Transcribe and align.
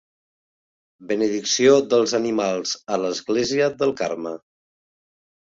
Benedicció 1.11 1.73
dels 1.91 2.15
animals 2.21 2.73
a 2.97 2.99
l'església 3.03 3.71
del 3.83 3.95
Carme. 4.03 4.35